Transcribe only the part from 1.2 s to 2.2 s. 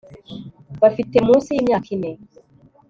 munsi y'imyaka ine